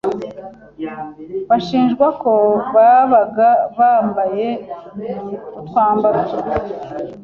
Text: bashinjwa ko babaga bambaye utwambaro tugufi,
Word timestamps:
bashinjwa 1.49 2.07
ko 2.21 2.33
babaga 2.73 3.49
bambaye 3.77 4.47
utwambaro 5.59 6.19
tugufi, 6.29 6.73